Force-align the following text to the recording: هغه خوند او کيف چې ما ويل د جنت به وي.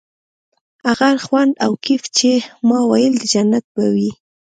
هغه 0.87 1.09
خوند 1.25 1.53
او 1.65 1.71
کيف 1.85 2.03
چې 2.17 2.31
ما 2.67 2.79
ويل 2.89 3.13
د 3.19 3.23
جنت 3.33 3.65
به 3.75 3.85
وي. 3.95 4.11